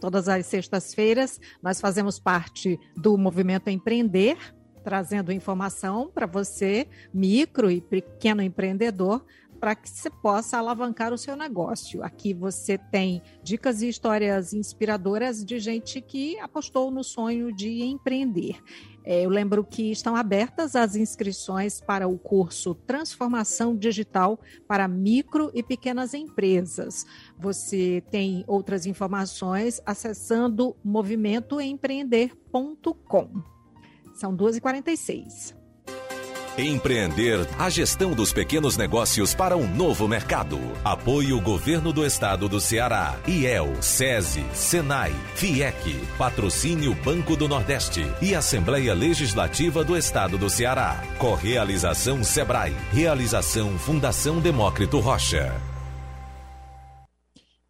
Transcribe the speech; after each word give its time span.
Todas 0.00 0.28
as 0.28 0.46
sextas-feiras. 0.46 1.40
Nós 1.62 1.80
fazemos 1.80 2.18
parte 2.18 2.78
do 2.96 3.16
Movimento 3.16 3.68
Empreender, 3.68 4.36
trazendo 4.84 5.32
informação 5.32 6.10
para 6.14 6.26
você, 6.26 6.86
micro 7.12 7.70
e 7.70 7.80
pequeno 7.80 8.42
empreendedor, 8.42 9.24
para 9.56 9.74
que 9.74 9.88
você 9.88 10.10
possa 10.10 10.58
alavancar 10.58 11.12
o 11.12 11.18
seu 11.18 11.36
negócio. 11.36 12.02
Aqui 12.02 12.34
você 12.34 12.78
tem 12.78 13.22
dicas 13.42 13.82
e 13.82 13.88
histórias 13.88 14.52
inspiradoras 14.52 15.44
de 15.44 15.58
gente 15.58 16.00
que 16.00 16.38
apostou 16.38 16.88
no 16.90 17.02
sonho 17.02 17.52
de 17.54 17.82
empreender. 17.82 18.62
É, 19.04 19.24
eu 19.24 19.30
lembro 19.30 19.64
que 19.64 19.90
estão 19.92 20.16
abertas 20.16 20.74
as 20.74 20.96
inscrições 20.96 21.80
para 21.80 22.08
o 22.08 22.18
curso 22.18 22.74
Transformação 22.74 23.76
Digital 23.76 24.40
para 24.66 24.88
Micro 24.88 25.52
e 25.54 25.62
Pequenas 25.62 26.12
Empresas. 26.12 27.06
Você 27.38 28.02
tem 28.10 28.42
outras 28.48 28.84
informações 28.84 29.80
acessando 29.86 30.76
movimentoempreender.com. 30.84 33.30
São 34.12 34.36
2h46. 34.36 35.65
Empreender 36.58 37.46
a 37.58 37.68
gestão 37.68 38.14
dos 38.14 38.32
pequenos 38.32 38.78
negócios 38.78 39.34
para 39.34 39.58
um 39.58 39.68
novo 39.68 40.08
mercado. 40.08 40.58
Apoio 40.82 41.38
Governo 41.38 41.92
do 41.92 42.02
Estado 42.02 42.48
do 42.48 42.58
Ceará, 42.58 43.20
IEL, 43.28 43.82
SESI, 43.82 44.42
SENAI, 44.54 45.12
FIEC, 45.34 46.00
Patrocínio 46.16 46.94
Banco 46.94 47.36
do 47.36 47.46
Nordeste 47.46 48.06
e 48.22 48.34
Assembleia 48.34 48.94
Legislativa 48.94 49.84
do 49.84 49.94
Estado 49.94 50.38
do 50.38 50.48
Ceará. 50.48 51.02
Correalização 51.18 52.24
Sebrae. 52.24 52.74
Realização 52.90 53.78
Fundação 53.78 54.40
Demócrito 54.40 54.98
Rocha. 54.98 55.52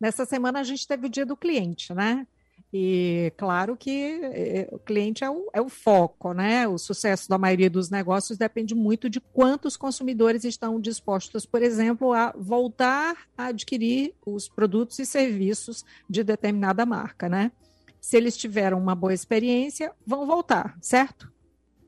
Nessa 0.01 0.25
semana 0.25 0.61
a 0.61 0.63
gente 0.63 0.87
teve 0.87 1.09
o 1.09 1.11
dia 1.11 1.27
do 1.27 1.37
cliente, 1.37 1.93
né? 1.93 2.25
E 2.73 3.33
claro 3.37 3.77
que 3.77 4.21
eh, 4.23 4.69
o 4.73 4.79
cliente 4.79 5.23
é 5.23 5.31
o, 5.31 5.49
é 5.53 5.61
o, 5.61 5.69
foco, 5.69 6.33
né? 6.33 6.67
O 6.67 6.77
sucesso 6.77 7.29
da 7.29 7.39
maioria 7.39 7.71
dos 7.71 7.91
negócios 7.91 8.37
depende 8.37 8.75
muito 8.75 9.09
de 9.09 9.21
quantos 9.21 9.77
consumidores 9.77 10.45
estão 10.45 10.81
dispostos, 10.81 11.47
por 11.47 11.63
exemplo, 11.63 12.13
a 12.13 12.35
voltar 12.37 13.17
a 13.39 13.47
adquirir 13.47 14.15
os 14.27 14.49
produtos 14.49 14.99
e 14.99 15.07
serviços 15.07 15.85
de 16.11 16.25
determinada 16.25 16.85
marca, 16.85 17.29
né? 17.29 17.53
Se 18.01 18.17
eles 18.17 18.37
tiveram 18.37 18.79
uma 18.79 18.95
boa 18.95 19.15
experiência, 19.15 19.93
vão 20.05 20.27
voltar, 20.27 20.77
certo? 20.81 21.33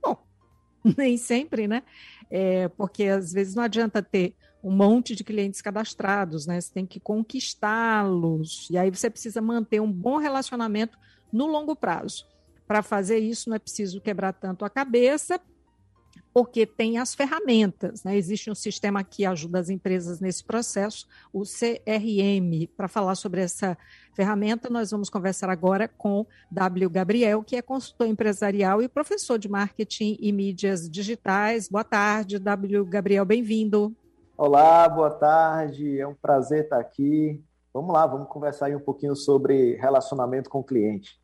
Bom, 0.00 0.24
nem 0.96 1.16
sempre, 1.16 1.66
né? 1.66 1.82
É, 2.30 2.68
porque 2.68 3.04
às 3.04 3.32
vezes 3.32 3.54
não 3.54 3.64
adianta 3.64 4.00
ter 4.00 4.34
um 4.68 4.76
monte 4.76 5.16
de 5.16 5.24
clientes 5.24 5.62
cadastrados, 5.62 6.46
né? 6.46 6.60
Você 6.60 6.70
tem 6.72 6.84
que 6.84 7.00
conquistá-los. 7.00 8.68
E 8.70 8.76
aí 8.76 8.90
você 8.90 9.08
precisa 9.08 9.40
manter 9.40 9.80
um 9.80 9.90
bom 9.90 10.18
relacionamento 10.18 10.98
no 11.32 11.46
longo 11.46 11.74
prazo. 11.74 12.26
Para 12.66 12.82
fazer 12.82 13.18
isso, 13.18 13.48
não 13.48 13.56
é 13.56 13.58
preciso 13.58 13.98
quebrar 13.98 14.34
tanto 14.34 14.66
a 14.66 14.70
cabeça, 14.70 15.40
porque 16.34 16.66
tem 16.66 16.98
as 16.98 17.14
ferramentas. 17.14 18.04
Né? 18.04 18.18
Existe 18.18 18.50
um 18.50 18.54
sistema 18.54 19.02
que 19.02 19.24
ajuda 19.24 19.58
as 19.58 19.70
empresas 19.70 20.20
nesse 20.20 20.44
processo, 20.44 21.08
o 21.32 21.44
CRM. 21.44 22.68
Para 22.76 22.88
falar 22.88 23.14
sobre 23.14 23.40
essa 23.40 23.76
ferramenta, 24.12 24.68
nós 24.68 24.90
vamos 24.90 25.08
conversar 25.08 25.48
agora 25.48 25.88
com 25.88 26.26
W. 26.50 26.90
Gabriel, 26.90 27.42
que 27.42 27.56
é 27.56 27.62
consultor 27.62 28.06
empresarial 28.06 28.82
e 28.82 28.88
professor 28.88 29.38
de 29.38 29.48
marketing 29.48 30.18
e 30.20 30.30
mídias 30.30 30.90
digitais. 30.90 31.70
Boa 31.70 31.84
tarde, 31.84 32.38
W. 32.38 32.84
Gabriel, 32.84 33.24
bem-vindo. 33.24 33.96
Olá, 34.40 34.88
boa 34.88 35.10
tarde. 35.10 35.98
É 35.98 36.06
um 36.06 36.14
prazer 36.14 36.62
estar 36.62 36.78
aqui. 36.78 37.44
Vamos 37.74 37.92
lá, 37.92 38.06
vamos 38.06 38.28
conversar 38.28 38.66
aí 38.66 38.76
um 38.76 38.80
pouquinho 38.80 39.16
sobre 39.16 39.74
relacionamento 39.74 40.48
com 40.48 40.60
o 40.60 40.64
cliente. 40.64 41.20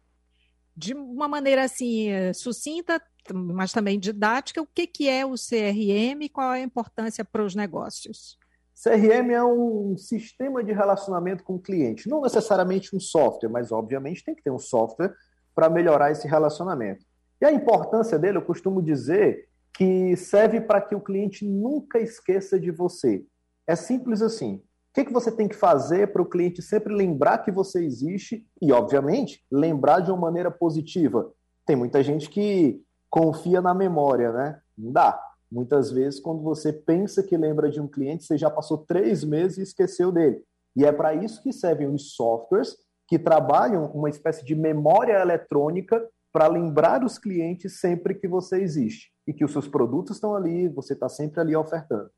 De 0.76 0.94
uma 0.94 1.28
maneira 1.28 1.62
assim 1.62 2.08
sucinta, 2.34 3.00
mas 3.32 3.70
também 3.70 4.00
didática, 4.00 4.60
o 4.60 4.66
que, 4.66 4.88
que 4.88 5.08
é 5.08 5.24
o 5.24 5.34
CRM 5.34 6.22
e 6.22 6.28
qual 6.28 6.54
é 6.54 6.62
a 6.62 6.64
importância 6.64 7.24
para 7.24 7.44
os 7.44 7.54
negócios? 7.54 8.36
CRM 8.82 9.30
é 9.30 9.44
um 9.44 9.96
sistema 9.96 10.64
de 10.64 10.72
relacionamento 10.72 11.44
com 11.44 11.54
o 11.54 11.62
cliente, 11.62 12.08
não 12.08 12.20
necessariamente 12.20 12.96
um 12.96 13.00
software, 13.00 13.48
mas 13.48 13.70
obviamente 13.70 14.24
tem 14.24 14.34
que 14.34 14.42
ter 14.42 14.50
um 14.50 14.58
software 14.58 15.14
para 15.54 15.70
melhorar 15.70 16.10
esse 16.10 16.26
relacionamento. 16.26 17.06
E 17.40 17.44
a 17.44 17.52
importância 17.52 18.18
dele, 18.18 18.38
eu 18.38 18.42
costumo 18.42 18.82
dizer 18.82 19.48
que 19.74 20.16
serve 20.16 20.60
para 20.60 20.80
que 20.80 20.94
o 20.94 21.00
cliente 21.00 21.44
nunca 21.44 21.98
esqueça 21.98 22.58
de 22.58 22.70
você. 22.70 23.26
É 23.66 23.74
simples 23.74 24.22
assim. 24.22 24.56
O 24.56 24.94
que, 24.94 25.04
que 25.04 25.12
você 25.12 25.32
tem 25.32 25.48
que 25.48 25.56
fazer 25.56 26.12
para 26.12 26.22
o 26.22 26.28
cliente 26.28 26.62
sempre 26.62 26.94
lembrar 26.94 27.38
que 27.38 27.50
você 27.50 27.84
existe 27.84 28.46
e, 28.62 28.70
obviamente, 28.70 29.44
lembrar 29.50 29.98
de 29.98 30.12
uma 30.12 30.20
maneira 30.20 30.52
positiva? 30.52 31.32
Tem 31.66 31.74
muita 31.74 32.00
gente 32.04 32.30
que 32.30 32.80
confia 33.10 33.60
na 33.60 33.74
memória, 33.74 34.32
né? 34.32 34.60
Não 34.78 34.92
dá. 34.92 35.20
Muitas 35.50 35.90
vezes, 35.90 36.20
quando 36.20 36.42
você 36.42 36.72
pensa 36.72 37.24
que 37.24 37.36
lembra 37.36 37.68
de 37.68 37.80
um 37.80 37.88
cliente, 37.88 38.24
você 38.24 38.38
já 38.38 38.48
passou 38.48 38.78
três 38.78 39.24
meses 39.24 39.58
e 39.58 39.62
esqueceu 39.62 40.12
dele. 40.12 40.40
E 40.76 40.84
é 40.84 40.92
para 40.92 41.14
isso 41.14 41.42
que 41.42 41.52
servem 41.52 41.88
os 41.88 42.14
softwares 42.14 42.76
que 43.08 43.18
trabalham 43.18 43.86
uma 43.86 44.08
espécie 44.08 44.44
de 44.44 44.54
memória 44.54 45.20
eletrônica 45.20 46.08
para 46.32 46.46
lembrar 46.46 47.04
os 47.04 47.18
clientes 47.18 47.80
sempre 47.80 48.14
que 48.14 48.28
você 48.28 48.62
existe 48.62 49.13
e 49.26 49.32
que 49.32 49.44
os 49.44 49.52
seus 49.52 49.66
produtos 49.66 50.16
estão 50.16 50.34
ali, 50.34 50.68
você 50.68 50.92
está 50.92 51.08
sempre 51.08 51.40
ali 51.40 51.56
ofertando. 51.56 52.10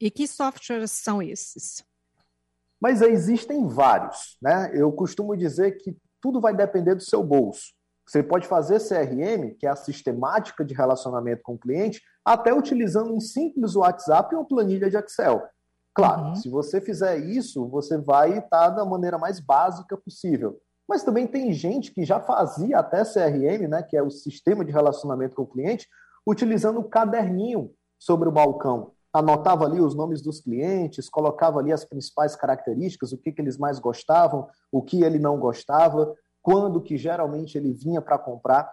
E 0.00 0.10
que 0.10 0.26
softwares 0.26 0.92
são 0.92 1.20
esses? 1.20 1.84
Mas 2.80 3.02
existem 3.02 3.66
vários, 3.66 4.36
né? 4.40 4.70
Eu 4.72 4.92
costumo 4.92 5.36
dizer 5.36 5.72
que 5.72 5.96
tudo 6.20 6.40
vai 6.40 6.54
depender 6.54 6.94
do 6.94 7.02
seu 7.02 7.22
bolso. 7.22 7.72
Você 8.06 8.22
pode 8.22 8.46
fazer 8.46 8.80
CRM, 8.80 9.54
que 9.58 9.66
é 9.66 9.70
a 9.70 9.76
sistemática 9.76 10.64
de 10.64 10.72
relacionamento 10.72 11.42
com 11.42 11.54
o 11.54 11.58
cliente, 11.58 12.00
até 12.24 12.54
utilizando 12.54 13.14
um 13.14 13.20
simples 13.20 13.74
WhatsApp 13.74 14.32
e 14.32 14.36
uma 14.36 14.46
planilha 14.46 14.88
de 14.88 14.96
Excel. 14.96 15.46
Claro, 15.94 16.28
uhum. 16.28 16.34
se 16.36 16.48
você 16.48 16.80
fizer 16.80 17.18
isso, 17.18 17.66
você 17.66 17.98
vai 17.98 18.38
estar 18.38 18.70
da 18.70 18.84
maneira 18.84 19.18
mais 19.18 19.40
básica 19.40 19.96
possível. 19.96 20.58
Mas 20.88 21.02
também 21.02 21.26
tem 21.26 21.52
gente 21.52 21.92
que 21.92 22.04
já 22.04 22.18
fazia 22.18 22.78
até 22.78 23.04
CRM, 23.04 23.68
né, 23.68 23.82
que 23.82 23.96
é 23.96 24.02
o 24.02 24.10
sistema 24.10 24.64
de 24.64 24.72
relacionamento 24.72 25.34
com 25.34 25.42
o 25.42 25.46
cliente, 25.46 25.86
utilizando 26.28 26.80
o 26.80 26.84
caderninho 26.84 27.72
sobre 27.98 28.28
o 28.28 28.32
balcão. 28.32 28.92
Anotava 29.10 29.64
ali 29.64 29.80
os 29.80 29.94
nomes 29.94 30.20
dos 30.20 30.42
clientes, 30.42 31.08
colocava 31.08 31.58
ali 31.58 31.72
as 31.72 31.86
principais 31.86 32.36
características, 32.36 33.12
o 33.12 33.18
que, 33.18 33.32
que 33.32 33.40
eles 33.40 33.56
mais 33.56 33.78
gostavam, 33.78 34.46
o 34.70 34.82
que 34.82 35.02
ele 35.02 35.18
não 35.18 35.38
gostava, 35.38 36.14
quando 36.42 36.82
que 36.82 36.98
geralmente 36.98 37.56
ele 37.56 37.72
vinha 37.72 38.02
para 38.02 38.18
comprar. 38.18 38.70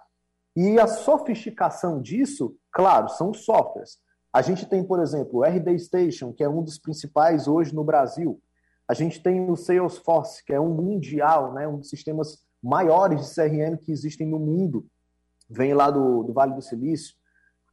E 0.53 0.77
a 0.77 0.85
sofisticação 0.85 2.01
disso, 2.01 2.57
claro, 2.73 3.07
são 3.07 3.33
softwares. 3.33 3.99
A 4.33 4.41
gente 4.41 4.65
tem, 4.65 4.83
por 4.83 5.01
exemplo, 5.01 5.39
o 5.39 5.43
RD 5.45 5.79
Station, 5.79 6.33
que 6.33 6.43
é 6.43 6.49
um 6.49 6.61
dos 6.61 6.77
principais 6.77 7.47
hoje 7.47 7.73
no 7.73 7.85
Brasil. 7.85 8.41
A 8.85 8.93
gente 8.93 9.23
tem 9.23 9.49
o 9.49 9.55
Salesforce, 9.55 10.43
que 10.43 10.51
é 10.51 10.59
um 10.59 10.73
mundial, 10.73 11.53
né, 11.53 11.65
um 11.65 11.77
dos 11.77 11.89
sistemas 11.89 12.39
maiores 12.61 13.21
de 13.21 13.33
CRM 13.33 13.77
que 13.77 13.93
existem 13.93 14.27
no 14.27 14.39
mundo. 14.39 14.85
Vem 15.49 15.73
lá 15.73 15.89
do, 15.89 16.23
do 16.23 16.33
Vale 16.33 16.53
do 16.53 16.61
Silício. 16.61 17.15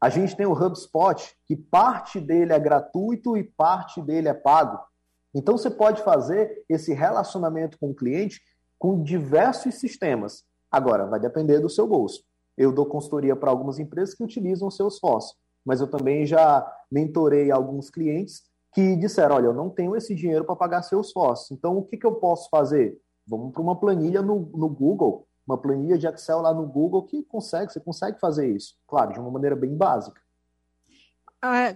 A 0.03 0.09
gente 0.09 0.35
tem 0.35 0.45
o 0.45 0.53
HubSpot, 0.53 1.33
que 1.47 1.55
parte 1.55 2.21
dele 2.21 2.53
é 2.53 2.59
gratuito 2.59 3.37
e 3.37 3.45
parte 3.45 4.03
dele 4.03 4.27
é 4.27 4.35
pago. 4.35 4.77
Então 5.33 5.57
você 5.57 5.71
pode 5.71 6.03
fazer 6.03 6.65
esse 6.69 6.93
relacionamento 6.93 7.79
com 7.79 7.91
o 7.91 7.95
cliente 7.95 8.41
com 8.81 9.01
diversos 9.01 9.77
sistemas. 9.77 10.43
Agora, 10.69 11.07
vai 11.07 11.21
depender 11.21 11.61
do 11.61 11.71
seu 11.71 11.87
bolso. 11.87 12.25
Eu 12.59 12.73
dou 12.73 12.85
consultoria 12.85 13.37
para 13.37 13.53
algumas 13.53 13.79
empresas 13.79 14.13
que 14.13 14.25
utilizam 14.25 14.67
o 14.67 14.73
Salesforce, 14.73 15.35
mas 15.65 15.81
eu 15.81 15.87
também 15.87 16.27
já 16.27 16.69
mentorei 16.91 17.53
alguns 17.53 17.89
clientes 17.89 18.43
que 18.75 18.97
disseram: 18.97 19.37
olha, 19.37 19.47
eu 19.47 19.55
não 19.55 19.71
tenho 19.71 19.95
esse 19.95 20.17
dinheiro 20.17 20.45
para 20.45 20.57
pagar 20.57 20.83
Salesforce, 20.83 21.55
então 21.55 21.79
o 21.79 21.85
que, 21.85 21.97
que 21.97 22.07
eu 22.07 22.17
posso 22.17 22.49
fazer? 22.51 22.99
Vamos 23.25 23.53
para 23.53 23.63
uma 23.63 23.79
planilha 23.79 24.21
no, 24.21 24.51
no 24.53 24.69
Google 24.69 25.29
uma 25.47 25.59
planilha 25.59 25.99
de 25.99 26.07
Excel 26.07 26.41
lá 26.41 26.55
no 26.55 26.67
Google 26.67 27.05
que 27.05 27.23
consegue, 27.23 27.73
você 27.73 27.81
consegue 27.81 28.19
fazer 28.21 28.49
isso, 28.49 28.77
claro, 28.87 29.13
de 29.13 29.21
uma 29.21 29.31
maneira 29.31 29.57
bem 29.57 29.77
básica. 29.77 30.21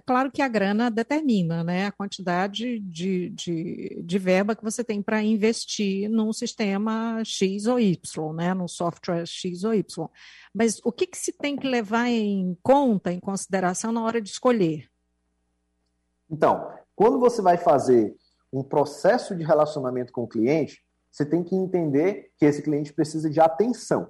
Claro 0.05 0.31
que 0.31 0.41
a 0.41 0.47
grana 0.47 0.89
determina 0.89 1.61
né, 1.61 1.87
a 1.87 1.91
quantidade 1.91 2.79
de, 2.79 3.29
de, 3.31 4.01
de 4.01 4.17
verba 4.17 4.55
que 4.55 4.63
você 4.63 4.81
tem 4.81 5.01
para 5.01 5.21
investir 5.21 6.09
num 6.09 6.31
sistema 6.31 7.21
X 7.25 7.65
ou 7.65 7.77
Y, 7.77 8.33
né, 8.33 8.53
num 8.53 8.67
software 8.67 9.25
X 9.25 9.65
ou 9.65 9.73
Y. 9.73 10.09
Mas 10.53 10.79
o 10.85 10.91
que, 10.91 11.05
que 11.05 11.17
se 11.17 11.33
tem 11.33 11.57
que 11.57 11.67
levar 11.67 12.07
em 12.07 12.57
conta, 12.63 13.11
em 13.11 13.19
consideração, 13.19 13.91
na 13.91 14.01
hora 14.01 14.21
de 14.21 14.29
escolher? 14.29 14.89
Então, 16.31 16.71
quando 16.95 17.19
você 17.19 17.41
vai 17.41 17.57
fazer 17.57 18.15
um 18.53 18.63
processo 18.63 19.35
de 19.35 19.43
relacionamento 19.43 20.13
com 20.13 20.23
o 20.23 20.27
cliente, 20.29 20.81
você 21.17 21.25
tem 21.25 21.43
que 21.43 21.55
entender 21.55 22.31
que 22.37 22.45
esse 22.45 22.61
cliente 22.61 22.93
precisa 22.93 23.27
de 23.27 23.39
atenção. 23.39 24.09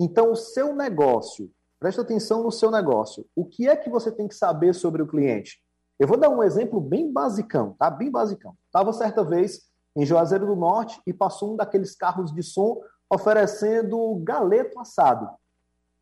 Então, 0.00 0.32
o 0.32 0.36
seu 0.36 0.74
negócio, 0.74 1.50
preste 1.78 2.00
atenção 2.00 2.42
no 2.42 2.50
seu 2.50 2.70
negócio. 2.70 3.26
O 3.36 3.44
que 3.44 3.68
é 3.68 3.76
que 3.76 3.90
você 3.90 4.10
tem 4.10 4.26
que 4.26 4.34
saber 4.34 4.74
sobre 4.74 5.02
o 5.02 5.06
cliente? 5.06 5.62
Eu 5.98 6.08
vou 6.08 6.16
dar 6.16 6.30
um 6.30 6.42
exemplo 6.42 6.80
bem 6.80 7.12
basicão, 7.12 7.76
tá? 7.78 7.90
Bem 7.90 8.10
basicão. 8.10 8.56
Estava 8.64 8.90
certa 8.94 9.22
vez 9.22 9.66
em 9.94 10.06
Juazeiro 10.06 10.46
do 10.46 10.56
Norte 10.56 10.98
e 11.06 11.12
passou 11.12 11.52
um 11.52 11.56
daqueles 11.56 11.94
carros 11.94 12.32
de 12.32 12.42
som 12.42 12.80
oferecendo 13.12 14.16
galeto 14.24 14.80
assado. 14.80 15.28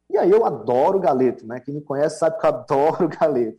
E 0.09 0.17
aí 0.17 0.31
eu 0.31 0.47
adoro 0.47 1.01
galeto, 1.01 1.45
né? 1.45 1.59
Quem 1.59 1.75
me 1.75 1.81
conhece 1.81 2.21
sabe 2.21 2.39
que 2.39 2.47
eu 2.47 2.51
adoro 2.51 3.09
galeto. 3.21 3.59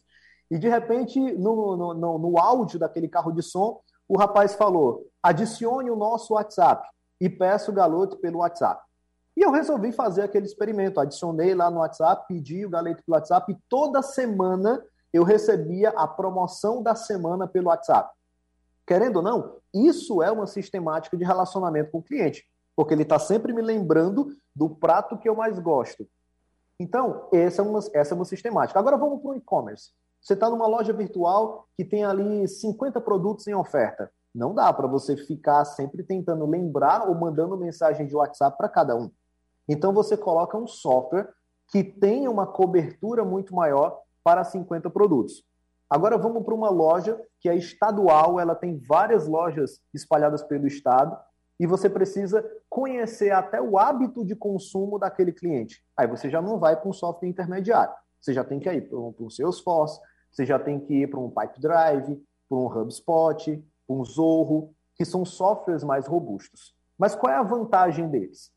E 0.50 0.58
de 0.58 0.70
repente, 0.70 1.20
no, 1.20 1.76
no, 1.76 1.94
no, 1.94 2.18
no 2.20 2.40
áudio 2.40 2.80
daquele 2.80 3.10
carro 3.10 3.34
de 3.34 3.42
som, 3.42 3.82
o 4.08 4.18
rapaz 4.18 4.56
falou: 4.56 5.08
adicione 5.22 5.90
o 5.90 5.96
nosso 5.96 6.34
WhatsApp 6.34 6.88
e 7.20 7.30
peça 7.30 7.72
o 7.72 7.74
galeto 7.74 8.18
pelo 8.18 8.40
WhatsApp. 8.40 8.82
E 9.36 9.42
eu 9.42 9.52
resolvi 9.52 9.92
fazer 9.92 10.24
aquele 10.24 10.46
experimento. 10.46 11.00
Adicionei 11.00 11.54
lá 11.54 11.70
no 11.70 11.80
WhatsApp, 11.80 12.26
pedi 12.28 12.66
o 12.66 12.70
galeto 12.70 13.04
pelo 13.04 13.18
WhatsApp 13.18 13.52
e 13.52 13.58
toda 13.70 14.02
semana 14.02 14.84
eu 15.12 15.24
recebia 15.24 15.90
a 15.90 16.08
promoção 16.08 16.82
da 16.82 16.96
semana 16.96 17.48
pelo 17.48 17.68
WhatsApp. 17.68 18.14
Querendo 18.86 19.18
ou 19.18 19.22
não, 19.22 19.58
isso 19.74 20.22
é 20.22 20.32
uma 20.32 20.46
sistemática 20.46 21.18
de 21.18 21.24
relacionamento 21.24 21.92
com 21.92 21.98
o 21.98 22.04
cliente, 22.04 22.46
porque 22.76 22.94
ele 22.94 23.04
está 23.04 23.18
sempre 23.18 23.52
me 23.52 23.62
lembrando 23.62 24.28
do 24.56 24.70
prato 24.70 25.18
que 25.18 25.28
eu 25.28 25.36
mais 25.36 25.58
gosto. 25.58 26.08
Então, 26.80 27.28
essa 27.34 27.62
é 27.62 27.66
uma, 27.66 27.80
essa 27.94 28.14
é 28.14 28.16
uma 28.16 28.26
sistemática. 28.26 28.80
Agora 28.80 28.98
vamos 28.98 29.22
para 29.22 29.32
o 29.32 29.36
e-commerce. 29.36 29.92
Você 30.26 30.34
está 30.34 30.50
numa 30.50 30.66
loja 30.66 30.92
virtual 30.92 31.68
que 31.78 31.86
tem 31.86 32.04
ali 32.04 32.48
50 32.48 33.00
produtos 33.00 33.46
em 33.46 33.54
oferta. 33.54 34.12
Não 34.34 34.56
dá 34.56 34.74
para 34.74 34.88
você 34.88 35.16
ficar 35.16 35.64
sempre 35.66 36.02
tentando 36.02 36.48
lembrar 36.48 37.08
ou 37.08 37.14
mandando 37.14 37.56
mensagem 37.56 38.08
de 38.08 38.16
WhatsApp 38.16 38.58
para 38.58 38.68
cada 38.68 38.96
um. 38.96 39.12
Então 39.70 39.94
você 39.94 40.18
coloca 40.18 40.58
um 40.58 40.66
software 40.66 41.30
que 41.68 41.84
tenha 41.84 42.32
uma 42.32 42.48
cobertura 42.48 43.24
muito 43.24 43.54
maior 43.54 44.02
para 44.24 44.44
50 44.44 44.90
produtos. 44.90 45.44
Agora 45.88 46.18
vamos 46.18 46.44
para 46.44 46.56
uma 46.56 46.72
loja 46.72 47.22
que 47.40 47.48
é 47.48 47.56
estadual, 47.56 48.40
ela 48.40 48.56
tem 48.56 48.80
várias 48.80 49.28
lojas 49.28 49.80
espalhadas 49.94 50.42
pelo 50.42 50.66
estado 50.66 51.16
e 51.60 51.68
você 51.68 51.88
precisa 51.88 52.44
conhecer 52.68 53.30
até 53.30 53.62
o 53.62 53.78
hábito 53.78 54.26
de 54.26 54.36
consumo 54.36 54.98
daquele 54.98 55.32
cliente. 55.32 55.86
Aí 55.96 56.08
você 56.08 56.32
já 56.32 56.42
não 56.42 56.58
vai 56.58 56.82
um 56.84 56.94
software 56.94 57.30
intermediário. 57.30 57.94
Você 58.20 58.34
já 58.34 58.44
tem 58.44 58.60
que 58.60 58.68
ir 58.68 58.90
para 58.90 58.98
um 58.98 59.30
Salesforce, 59.30 60.00
você 60.36 60.46
já 60.46 60.60
tem 60.60 60.80
que 60.80 60.94
ir 60.94 61.10
para 61.10 61.20
um 61.20 61.30
Pipedrive, 61.30 62.22
para 62.50 62.58
um 62.58 62.68
HubSpot, 62.68 63.64
para 63.88 63.96
um 63.96 64.04
Zorro, 64.04 64.76
que 64.96 65.06
são 65.06 65.24
softwares 65.24 65.84
mais 65.84 66.06
robustos. 66.06 66.76
Mas 66.98 67.16
qual 67.16 67.32
é 67.32 67.38
a 67.38 67.44
vantagem 67.44 68.10
deles? 68.10 68.52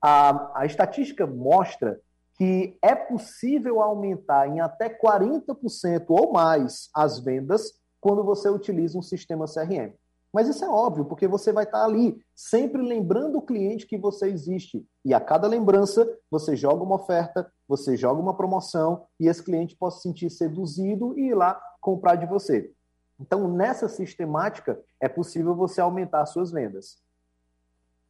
A, 0.00 0.60
a 0.60 0.64
estatística 0.64 1.26
mostra 1.26 2.00
que 2.36 2.78
é 2.82 2.94
possível 2.94 3.80
aumentar 3.80 4.48
em 4.48 4.60
até 4.60 4.88
40% 4.88 6.04
ou 6.08 6.32
mais 6.32 6.88
as 6.94 7.18
vendas 7.18 7.80
quando 8.00 8.22
você 8.22 8.48
utiliza 8.48 8.98
um 8.98 9.02
sistema 9.02 9.46
CRM. 9.46 9.92
Mas 10.34 10.48
isso 10.48 10.64
é 10.64 10.68
óbvio, 10.68 11.04
porque 11.04 11.28
você 11.28 11.52
vai 11.52 11.62
estar 11.62 11.84
ali 11.84 12.20
sempre 12.34 12.82
lembrando 12.82 13.38
o 13.38 13.42
cliente 13.42 13.86
que 13.86 13.96
você 13.96 14.26
existe. 14.28 14.84
E 15.04 15.14
a 15.14 15.20
cada 15.20 15.46
lembrança, 15.46 16.04
você 16.28 16.56
joga 16.56 16.82
uma 16.82 16.96
oferta, 16.96 17.48
você 17.68 17.96
joga 17.96 18.20
uma 18.20 18.36
promoção 18.36 19.06
e 19.20 19.28
esse 19.28 19.40
cliente 19.40 19.76
pode 19.76 19.94
se 19.94 20.02
sentir 20.02 20.28
seduzido 20.30 21.16
e 21.16 21.28
ir 21.28 21.34
lá 21.34 21.62
comprar 21.80 22.16
de 22.16 22.26
você. 22.26 22.72
Então, 23.20 23.46
nessa 23.46 23.88
sistemática, 23.88 24.76
é 25.00 25.08
possível 25.08 25.54
você 25.54 25.80
aumentar 25.80 26.26
suas 26.26 26.50
vendas. 26.50 26.96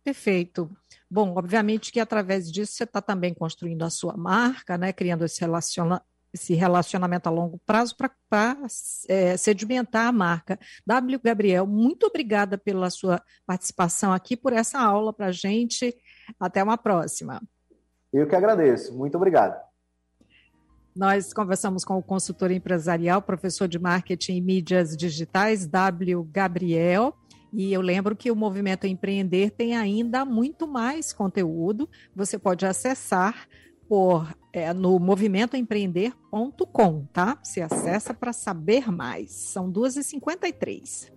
Perfeito. 0.03 0.75
Bom, 1.11 1.35
obviamente 1.37 1.93
que 1.93 2.01
através 2.01 2.51
disso 2.51 2.73
você 2.73 2.85
está 2.85 3.03
também 3.03 3.35
construindo 3.35 3.83
a 3.83 3.91
sua 3.91 4.17
marca, 4.17 4.79
né? 4.79 4.95
Criando 4.95 5.27
esse, 5.27 5.43
relaciona 5.43 6.03
esse 6.35 6.53
relacionamento 6.55 7.29
a 7.29 7.33
longo 7.33 7.61
prazo 7.65 7.95
para 8.29 8.59
é, 9.09 9.37
sedimentar 9.37 10.09
a 10.09 10.13
marca. 10.13 10.59
W. 10.85 11.21
Gabriel, 11.23 11.65
muito 11.65 12.07
obrigada 12.07 12.59
pela 12.59 12.91
sua 12.91 13.23
participação 13.47 14.13
aqui, 14.13 14.37
por 14.37 14.53
essa 14.53 14.81
aula 14.81 15.13
para 15.13 15.27
a 15.27 15.33
gente. 15.33 15.97
Até 16.39 16.63
uma 16.63 16.77
próxima. 16.77 17.41
Eu 18.13 18.27
que 18.27 18.35
agradeço. 18.35 18.97
Muito 18.97 19.17
obrigado. 19.17 19.63
Nós 20.95 21.33
conversamos 21.33 21.85
com 21.85 21.99
o 21.99 22.03
consultor 22.03 22.51
empresarial, 22.51 23.23
professor 23.23 23.69
de 23.69 23.79
marketing 23.79 24.37
e 24.37 24.41
mídias 24.41 24.97
digitais, 24.97 25.67
W. 25.67 26.25
Gabriel. 26.33 27.15
E 27.53 27.73
eu 27.73 27.81
lembro 27.81 28.17
que 28.17 28.31
o 28.31 28.37
Movimento 28.37 28.87
Empreender 28.87 29.51
tem 29.51 29.77
ainda 29.77 30.25
muito 30.25 30.67
mais 30.67 31.13
conteúdo. 31.13 31.89
Você 32.15 32.39
pode 32.39 32.67
acessar 32.67 33.47
por 33.89 34.35
é, 34.55 34.73
no 34.73 34.99
movimentoempreender.com, 35.01 37.07
tá? 37.13 37.37
Você 37.43 37.61
acessa 37.61 38.15
para 38.15 38.33
saber 38.33 38.91
mais. 38.91 39.33
São 39.33 39.71
2h53. 39.71 41.13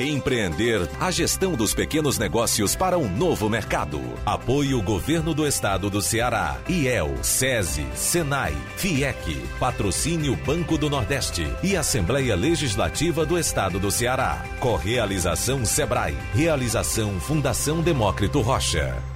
Empreender 0.00 0.80
a 0.98 1.08
gestão 1.08 1.52
dos 1.52 1.72
pequenos 1.72 2.18
negócios 2.18 2.74
para 2.74 2.98
um 2.98 3.08
novo 3.08 3.48
mercado. 3.48 4.00
Apoio 4.26 4.82
Governo 4.82 5.32
do 5.32 5.46
Estado 5.46 5.88
do 5.88 6.02
Ceará, 6.02 6.60
IEL, 6.68 7.22
SESI, 7.22 7.86
SENAI, 7.94 8.56
FIEC, 8.76 9.36
Patrocínio 9.60 10.34
Banco 10.44 10.76
do 10.76 10.90
Nordeste 10.90 11.46
e 11.62 11.76
Assembleia 11.76 12.34
Legislativa 12.34 13.24
do 13.24 13.38
Estado 13.38 13.78
do 13.78 13.92
Ceará. 13.92 14.44
Correalização 14.58 15.64
Sebrae. 15.64 16.16
Realização 16.32 17.20
Fundação 17.20 17.80
Demócrito 17.80 18.40
Rocha. 18.40 19.13